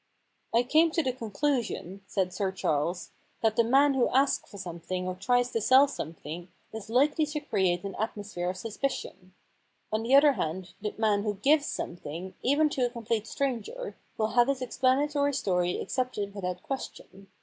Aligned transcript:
* 0.29 0.41
I 0.55 0.63
came 0.63 0.89
to 0.93 1.03
the 1.03 1.13
conclusion/ 1.13 2.01
said 2.07 2.33
Sir 2.33 2.51
Charles, 2.51 3.11
* 3.25 3.41
that 3.41 3.55
the 3.55 3.63
man 3.63 3.93
who 3.93 4.09
asks 4.09 4.49
for 4.49 4.57
something 4.57 5.07
or 5.07 5.13
tries 5.13 5.51
to 5.51 5.61
sell 5.61 5.87
something 5.87 6.47
is 6.73 6.89
likely 6.89 7.23
to 7.27 7.39
create 7.39 7.83
an 7.83 7.93
atmosphere 7.99 8.49
of 8.49 8.57
suspicion. 8.57 9.35
On 9.93 10.01
the 10.01 10.15
other 10.15 10.33
hand 10.33 10.73
the 10.81 10.95
man 10.97 11.21
who 11.21 11.35
gives 11.35 11.67
something, 11.67 12.33
even 12.41 12.67
to 12.69 12.81
a 12.87 12.89
com 12.89 13.05
plete 13.05 13.27
stranger, 13.27 13.95
will 14.17 14.29
have 14.29 14.47
his 14.47 14.63
explanatory 14.63 15.35
story 15.35 15.79
accepted 15.79 16.33
without 16.33 16.63
question. 16.63 17.27